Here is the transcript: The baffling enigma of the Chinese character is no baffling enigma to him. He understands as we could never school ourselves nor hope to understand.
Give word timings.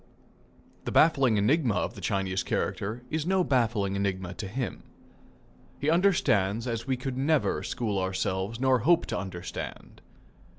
The 0.85 0.91
baffling 0.91 1.37
enigma 1.37 1.75
of 1.75 1.93
the 1.93 2.01
Chinese 2.01 2.41
character 2.41 3.03
is 3.11 3.27
no 3.27 3.43
baffling 3.43 3.95
enigma 3.95 4.33
to 4.33 4.47
him. 4.47 4.81
He 5.77 5.91
understands 5.91 6.65
as 6.65 6.87
we 6.87 6.97
could 6.97 7.19
never 7.19 7.61
school 7.61 7.99
ourselves 7.99 8.59
nor 8.59 8.79
hope 8.79 9.05
to 9.05 9.17
understand. 9.19 10.01